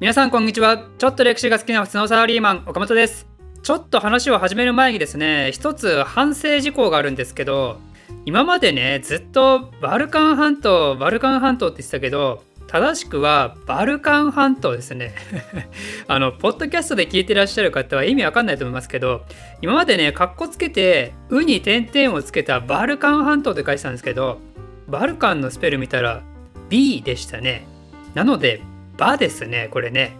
[0.00, 0.88] 皆さんこんにちは。
[0.96, 3.26] ちょっと歴史が好きな普通のサラリーマン岡本です。
[3.62, 7.78] ちょっと話を始める前にですね一つ反省事項があるんですけど
[8.24, 15.14] 今までねずっとバルカン半島バルカン半島って言ってたけど正しくはバルカン半島ですね。
[16.08, 19.26] あのポッドキャストで聞いてらっしゃる方は意味わかんないと思いますけど
[19.60, 24.40] 今までねカッコつけて「う」に点々をつけたバルカン半島って書いてたんですけど
[24.88, 26.22] バルカンのスペル見たら
[26.70, 27.66] B でしたね。
[28.14, 28.62] なので
[29.00, 30.12] 「バ」ですねこれね。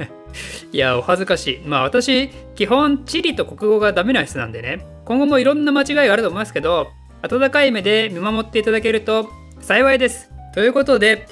[0.72, 1.68] いやお恥ずかしい。
[1.68, 4.84] まあ私基本地理と国語がダメな人なんでね。
[5.04, 6.88] 今後もいろんな間違いがあると思いますけど
[7.22, 10.30] 温かい目で見守っていただけると幸いです。
[10.54, 11.26] ということで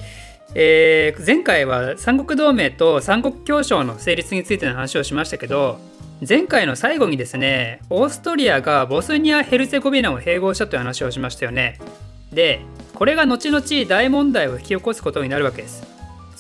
[0.55, 5.79] えー、前回は三国同盟と三国協商の成立についての話をしましたけど
[6.29, 11.79] 前回の最後にですねオーストリアがボスニア・ヘルツェゴビナを併合したという話をしましたよね。
[12.33, 12.61] で
[12.95, 15.92] これが後々大問題を引き起こすことになるわけです。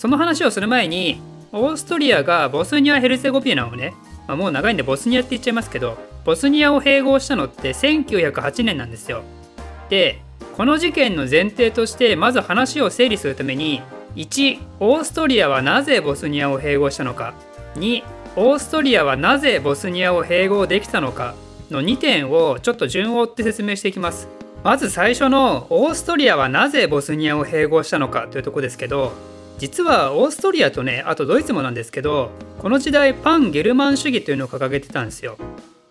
[0.03, 3.95] その話をする前にオーストリアがボスニア・ヘルツェゴビナをね、
[4.27, 9.23] まあ、もう長いんでボスニアって言っちゃいますけどボスニアを併合したのって1908年なんですよ。
[9.91, 10.21] で
[10.57, 13.81] この事件の前提としてまず話を整理するために
[14.17, 17.33] 1オーストリアはなぜボスニアを併合したのか
[17.77, 18.03] 2
[18.35, 21.37] オーストリアはなぜボスニアを併合できたのか
[21.71, 24.27] の2点をちょっと順を追って説明していきます。
[24.65, 29.13] まず最初のオーストリアはなぜボスニアを併合したのかというとこですけど
[29.63, 35.39] 実はオーストリアとねあとドイツもなんですけどこの時代パンゲルマン主義というのを掲げてたんですよ。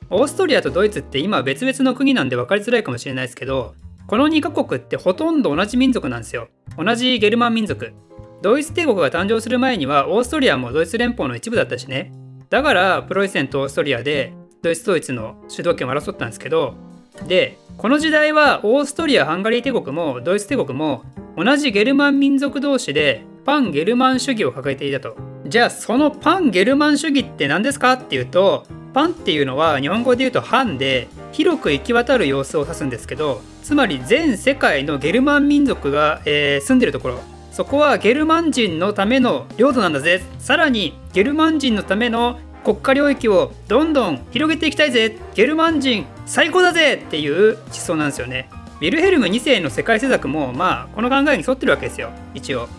[0.10, 3.76] オーストリアとドイツって今別々の国なんで分かりづらいかもしれないですけど
[4.08, 6.50] この2カ国ってほとんど同じ民族なんですよ。
[6.78, 7.94] 同じゲルマン民族。
[8.42, 12.12] ドイツ帝国が誕生する前にはオーストリアもドイツ連邦の一部だったしね。
[12.50, 16.74] だからプロイセンとオーストリアでドイツ統一の主導権を争ったんですけど
[17.26, 21.04] でこの時代はオーストリア・ハンガリー帝国もドイツ帝国も
[21.38, 25.16] 同じゲルマン民族同士でパンゲルマン主義を抱えていたと。
[25.48, 37.20] じゃあそのパンゲルマン主義って何ですかっていうとパンっていうのは日本語で言うと藩で広く行き渡る様子を指すんですけどつまり全世界のゲルマン民族が、えー、住んでるところ。
[37.52, 40.22] そこはゲルマン人のための領土なんだぜ。
[40.40, 45.18] さらにゲルマン人のための国家領域をどんどん広げていきたいぜ。
[45.36, 48.50] ゲルマン人最高だぜっていう思想なんですよね。
[48.80, 52.12] ウィルヘルム2世の世界政策もまあこの考えに沿ってるわけですよ。
[52.34, 52.70] 一応。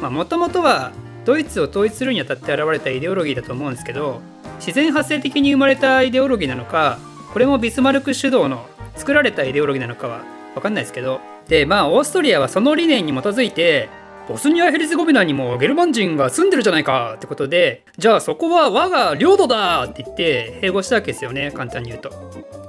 [0.00, 0.92] もともとは
[1.24, 4.20] ドイツを統一するにあたって現れたイデオロギーだと思うんですけど
[4.58, 6.98] 自然発生的に生まれたイデオロギーなのか
[7.32, 8.66] これもビスマルク主導の
[8.96, 10.22] 作られたイデオロギーなのかは
[10.54, 11.20] 分かんないですけど。
[11.48, 13.88] でまあオーストリアはその理念に基づいて
[14.28, 22.10] ボスニア・ヘルツェゴビナにもゲルマン人が住んでるじゃないかってことでじゃあそこは我が領土だって言って併合したわけですよね簡単に言うと。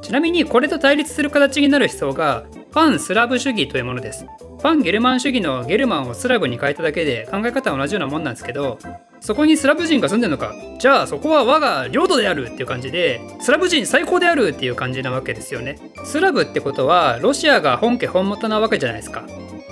[0.02, 4.26] ちなみにこれと対立する形になる思想がファンスラブ主義というものです。
[4.26, 8.78] ファンゲルマン主義のゲルマンをスラブに変えただけで考え方は同じようなもんなんですけど
[9.22, 10.54] そこにスラブ人が住んでるのか。
[10.80, 15.80] じゃあそこは我が領土であるっていう感じでスラブ人最高であるっていう感じなわけですよね。
[16.04, 19.24] スラブってことはロシアが本家本元なわけじゃないですか。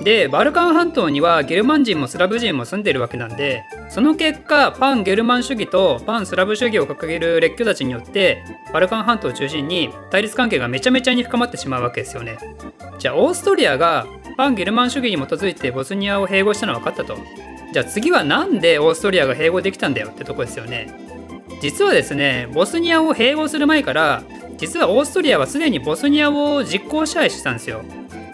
[0.03, 12.37] でバルカン半島にはゲルマン人もスラブ人も住んでるわけなんでその結果パンゲルマン主義とパンスラブ主義を掲げる列強たちによってバルカン半島を中心に対立関係がめちゃめちゃに深まってしまうわけですよね。
[12.99, 14.05] じゃあオーストリアが
[14.37, 17.17] パンゲルマン主義に基づいてボスニアを併合したのは分かったと。
[17.73, 20.09] じゃあ次は何でオーストリアが併合できたんだよ？
[20.09, 20.93] ってとこですよね。
[21.61, 24.23] 実はですねボスニアを併合する前から
[24.57, 27.81] 実はオーストリアはすでにボスニアを実効支配してたんですよ。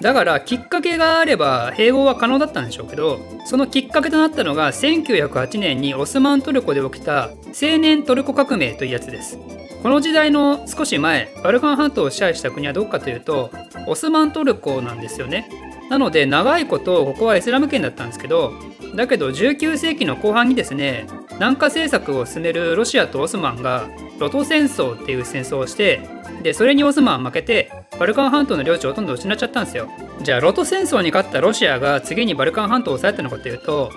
[0.04, 9.40] だからきっかけがあれば併合は可能だったんでしょうけどそのきっかけとなったのが1908年にオスマントルコで起きた青年トルコ革命というやつです。
[9.82, 13.50] この時代の少し前バルカン半島を支配した国はどこかというと
[13.88, 15.50] オスマントルコなんですよね。
[15.90, 18.54] なので長いことここはイスラム圏だったんですけど
[18.96, 23.90] だけど19世紀の後半にですね南下政策を進めるロシアとオスマンが
[24.20, 26.02] ロト戦争っていう戦争をして
[26.42, 29.88] でそれにオスマン負けてバルカン半島の領地をほとんど失っちゃったんですよ。
[30.22, 33.92] じゃあ露土戦争に勝ったロシアが次にバルカン半島を抑えたのかというと、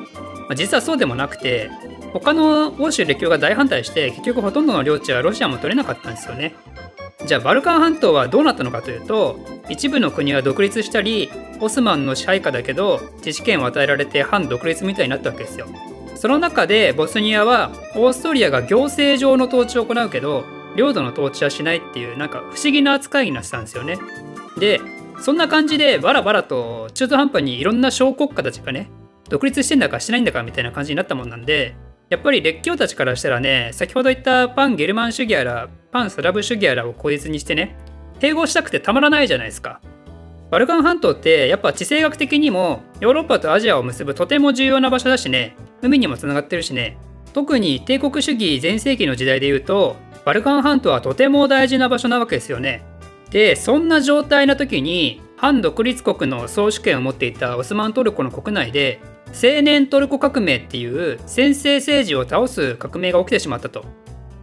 [0.49, 1.71] まあ、実はそうでもなくて
[2.13, 6.55] 他の欧州列強が大反対して結局ほとんどの領地はロシアも取れなかったんですよね。
[7.27, 11.31] じゃあバルカン半島はどうなったのかというと一部の国は独立したり
[11.61, 15.67] オスマンの支配下だけど自治権を与えられて半独立みたいになったわけですよ。
[16.15, 20.45] その中でボスニアはオーストリアが行政上の統治を行うけど
[20.77, 23.99] 領土の統治はしないっていうなんか不思議な扱いになってたんですよね。
[24.59, 24.81] で
[25.21, 28.91] そんな感じでバラバラと中途半端にいろんな小国家たちがね
[29.29, 31.75] 独立してんだかしてないんだかみたいな感じになったもんなんで
[32.11, 37.77] やっぱり列強たちからしたらね先ほど言ったパンゲルマン主義やらパンスラブ主義やらを口実にしてね
[38.21, 39.81] 併合したくてたまらないじゃないですか。
[40.51, 46.99] バルカン半島ってやっぱ地政学的にもヨーロッパとアジアを結ぶとても重要な場所だしね海にもつながってるしね
[47.33, 49.97] 特に帝国主義全盛期の時代でいうと
[50.27, 52.83] バルカン半島はとても大事な場所なわけですよね。
[53.31, 63.85] でそんな状態の時に反独立国の総主権を持っていたオスマントルコの国内で青年トルコ革命っていう専制政治を倒す革命が起きてしまったと。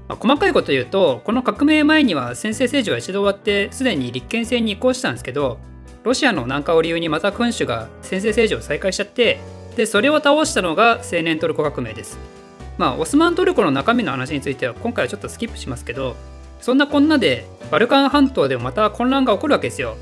[0.08, 5.60] まあ、細かいこと言うとこの革命前には専制政治は一度終わってすでに立憲制に移行したんですけど
[6.04, 9.40] ロシアの南下を理由にまた君主が専制政治を再開しちゃって
[9.76, 12.43] でそれを倒したのが青年トルコ革命です。
[12.78, 16.16] まあオスマントルコの中身の話については今回はちょっとスキップしますけど
[16.60, 19.98] そんなこんなでバルカン半島でもまた混乱が起こるわけですよ。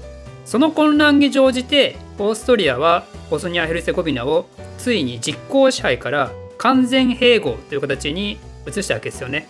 [0.46, 4.48] その混乱に乗じてオーストリアはボスニア・ヘルセゴビナを
[4.78, 8.38] ついに実効支配から完全併合という形に
[8.68, 9.48] 移したわけですよね。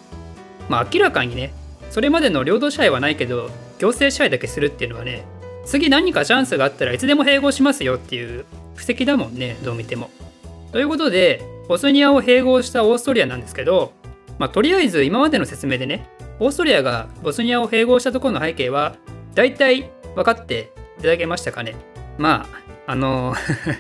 [0.69, 1.53] まあ明らかにね
[1.89, 5.25] それまでの領土支配はないけど行政支配だけするっていうのはね
[5.65, 8.45] 次何かチャンスがあったらいつでも併合しますよっていう
[8.75, 10.09] 布石だもんねどう見ても。
[10.71, 11.41] ということで
[11.71, 13.93] ボスニアを併合したオーストリアなんですけど、
[14.37, 16.05] まあ、とりあえず今までの説明でね
[16.37, 18.97] オーストリアがボスニアを併合したところの背景は
[19.35, 21.75] 大体分かっていただけましたかね
[22.17, 22.45] ま
[22.85, 23.35] ああの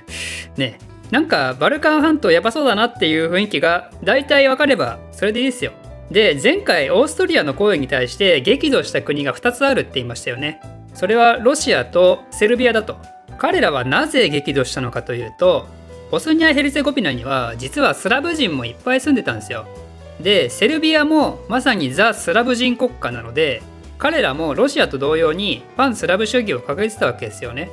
[0.55, 0.79] ね
[1.11, 5.73] なんかバルカン半島やばそうだなっていう雰囲気が大体分かればそれでいいですよ。
[6.09, 10.61] で前回オーストリアの行為に対して激怒した国が2つあるって言いましたよね。
[10.93, 12.95] それはロシアとセルビアだと。
[13.37, 15.67] 彼らはなぜ激怒したのかというと
[16.11, 19.65] ボスニア・ヘルセゴビナには実はスラブ人もいっぱい住んでたんですよ。
[20.19, 23.63] でセルビアもまさにザ・スラブ人国家なので
[23.97, 27.69] 彼らもロシアと同様に汎スラブ主義を掲げてたわけですよね。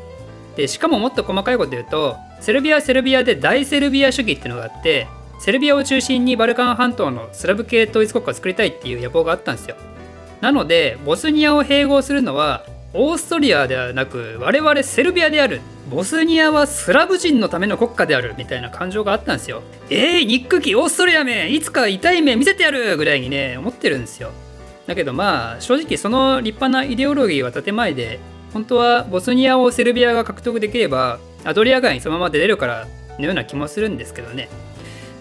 [0.56, 5.08] でしかももっと細かいこと言うとセルビアはセルビアで大セルビア主義っていうのがあって
[5.40, 9.74] セルビアを中心にバルカン半島のスラブ系統一国家を作りたいっていう野望があったんですよ。
[10.40, 12.64] なのでボスニアを併合するのは
[12.94, 19.62] オーストリアではなく我々セルビアであるボスニアはスラブ人のための国家であるみたいな感情があったんですよ。
[19.90, 24.30] えー、憎きオーストリアめいつか痛い目見せてやるぐらいにね思ってるんですよ。
[24.86, 28.20] だけどまあ正直その立派なイデオロギーは建前で
[28.54, 32.86] 本当はボスニアをセルビアが獲得できればアドリア川にそのまま出れるから
[33.18, 34.48] のような気もするんですけどね。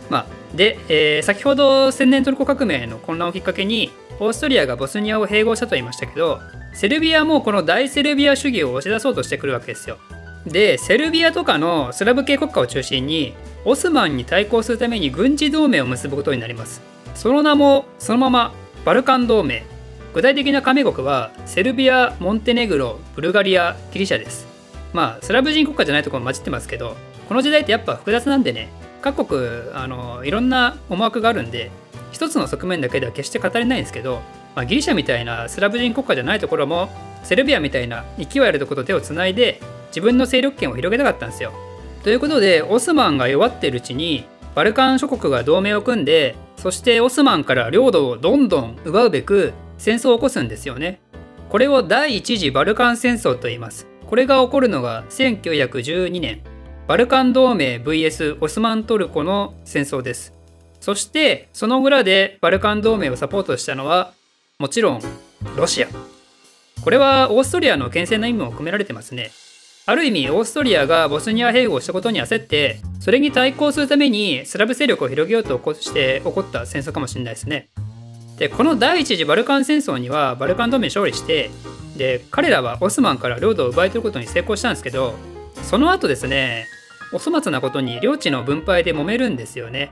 [0.09, 0.25] まあ、
[0.55, 3.91] で、えー、先ほど青年トルコ革命の混乱をきっかけに
[4.21, 6.39] オーストリアがボスニアを併合したと言いましたけど
[6.73, 9.97] セルビアもこの大セルビア主義を押し出そうとしてくるわけですよ。
[10.45, 13.33] でセルビアとかのスラブ系国家を中心に
[13.65, 16.81] オスマンに対抗するために軍事同盟を結ぶことになります。
[17.15, 18.53] その名もそのまま
[18.85, 19.65] バルカン同盟
[20.13, 24.47] 具体的な加盟国はセルビア、モンテネグロ、ブルガリア、ギリシャです
[24.93, 26.95] まあスラブ人国家じゃないところも混じってますけど
[27.27, 28.69] この時代ってやっぱ複雑なんでね
[29.01, 29.41] 各国
[29.73, 31.71] あのいろんな思惑があるんで
[32.11, 34.21] 一つの側面だけでは決して語れないんですけど、
[34.57, 36.89] まあ、ギリシャみたいなスラブ人国家じゃないところも
[37.21, 41.53] セルビアみたいな勢いあるところと手をつないで自分の勢力圏を広げたかったんですよ。
[42.03, 44.25] ということでオスマンが弱ってるうちに
[44.55, 51.01] バルカン諸国が同盟を組んでそしてオスマンから領土をどんどん奪うべく戦争を起こすんですよね。
[51.49, 53.85] これを第一次バルカン戦争と言います。
[54.07, 56.41] これが起こるのが1912年。
[56.87, 60.33] バルカン同盟 VS オスマントルコの戦争です。
[60.79, 64.16] そしてその裏でバルカン同盟をサポートしたのは
[64.59, 65.01] もちろん
[65.55, 65.87] ロシア。
[66.83, 69.29] これはオーストリアの牽制の意味も込められてますね。
[69.85, 77.69] ある意味オーストリアがボスニア併合したことに焦ってそれに対抗するためにスラブ勢力を広げようとして起こった戦争かもしれないですね。
[78.39, 81.51] でこの第一次バルカン戦争にはバルカン同盟勝利して
[81.95, 85.13] で彼らはオスマンから領土を奪い取ることに成功したんですけど
[85.61, 86.65] その後ですね
[87.13, 89.91] お粗末なことに領地の分配で揉めるんですよね。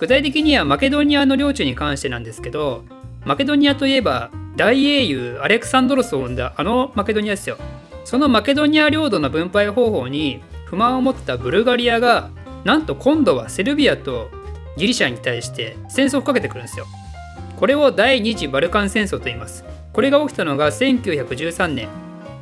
[0.00, 2.84] 具体的にはマケドニアの領地に関してなんですけど
[3.28, 7.58] マケドニアといえば大英雄アレクサンドロスを生んだあのマケドニアですよ。
[8.06, 12.30] そのマケドニア領土の分配方法に不満を持ったブルガリアが
[12.64, 14.30] なんと今度はセルビアと
[14.78, 16.86] ギリシャに対して戦争をかけてくるんですよ。
[17.58, 19.62] これを第二次バルカン戦争と言います。
[19.92, 21.88] これが起きたのが1913年。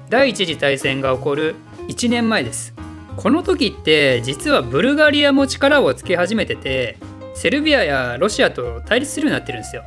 [0.09, 1.57] 第一次大戦が起こる
[1.89, 2.75] 1年前です。
[3.17, 6.97] この時って実はブルガリアも力をつけ始めてて
[7.35, 9.83] セルビアやロシアと対立するようになってるんですよ。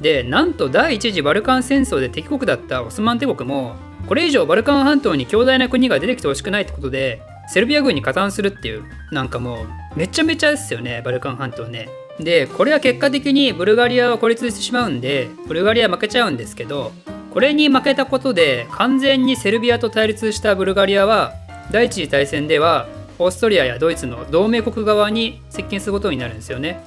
[0.00, 3.76] でなんと第一次バルカン戦争で敵国だったオスマン帝国も
[4.06, 11.88] これ以上バルカン半島に強大な国が出てきてほしくないってことでセルビア軍に加担するっていうなんかもうめちゃめちゃですよねバルカン半島ね
[12.20, 16.92] でこれは結果的にブルガリアは孤立してしまうんでブルガリア負けちゃうんですけど
[17.32, 21.34] これに負けたことで完全にセルビアと対立したブルガリアは
[21.70, 22.88] 第一次大戦では
[23.18, 26.80] オーストリアやドイツの同盟国側に接近することになるんですよね。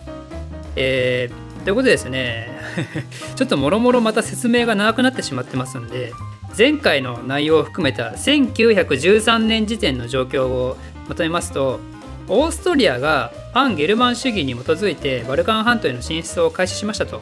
[0.76, 2.50] えー、ということでですね
[3.36, 6.14] ちょっともろもろまた説明が長くなってしまってますんで
[6.58, 10.78] 前回の内容を含めた1913年時点の状況を
[11.08, 11.80] まとめますと
[12.28, 17.22] オーストリアが汎ゲルマン主義に基づいてバルカン半島への進出を開始しましたと。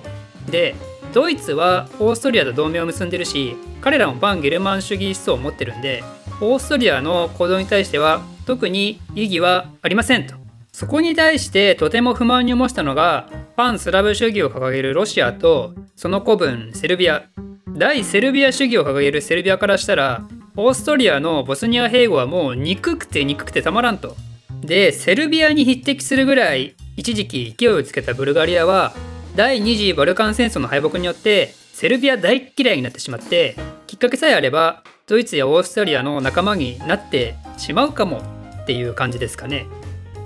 [0.49, 0.75] で
[1.13, 6.03] ドイツはオーストリアと同盟を結んでるし彼らも汎ゲルマン主義思想を持ってるんで
[6.41, 10.38] オーストリアの行動に対しては特に異議はありませんと。
[10.79, 17.23] そこに対してとても不満に思ったのが汎スラブ主義を掲げるロシアとその子分セルビア
[17.67, 24.15] 大セルビア主義を掲げるセルビアからしたらオーストリアのボスニア併合はもう憎くて憎くてたまらんと。
[24.61, 28.93] でセルビアに匹敵するぐらい一時期勢いをつけたブルガリアは
[29.35, 38.21] 第二次バルカン戦争の敗北によってセルビア大嫌いになってしまってきっかけさえあればドイツやオーストリアの仲間になってしまうかも
[38.61, 39.67] っていう感じですかね。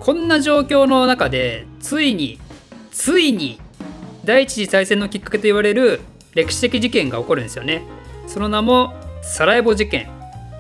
[0.03, 2.38] こんな状況の中でついに
[2.91, 3.57] ついに
[4.25, 6.01] 第一次大戦のきっかけと言われる
[6.36, 7.83] 歴史的事件が起こるんですよね。
[8.27, 10.10] その名もサラエボ事件。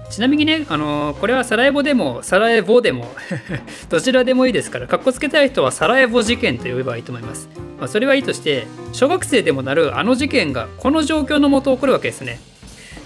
[0.09, 3.13] ちなみにね、あのー、これはサラエボでもサラエボでも
[3.89, 7.49] どちらでもいいですから、かっこつけたい人はサラエボ事件と呼べばいいと思います。
[7.79, 12.39] まあ、それはいいとして、小学生でもなるあの事件がこの状況のもと起こるわけですね。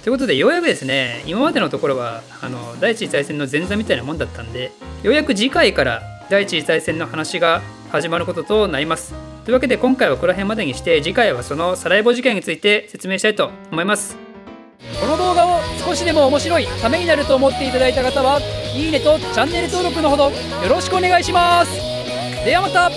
[0.04, 9.14] ということで、ようやくですね、今までのところは、あの、第一次大戦の前座みたいなもんだったんで、ようやく次回から第一次大戦の話が始まることとなります。
[9.46, 14.18] というわけで今回はここら辺までにして次回はそのサラエボ事件について説明したいと思います。
[15.00, 18.42] この動画を少しでも面白いためになると思っていただいた方は
[18.76, 20.32] いいねとチャンネル登録のほどよ
[20.70, 21.72] ろしくお願いします。
[22.44, 22.92] ではまた